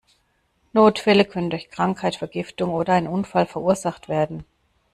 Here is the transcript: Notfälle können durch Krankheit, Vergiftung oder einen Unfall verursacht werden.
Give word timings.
Notfälle 0.73 1.25
können 1.25 1.51
durch 1.51 1.69
Krankheit, 1.69 2.15
Vergiftung 2.15 2.71
oder 2.71 2.93
einen 2.93 3.05
Unfall 3.05 3.45
verursacht 3.45 4.09
werden. 4.09 4.45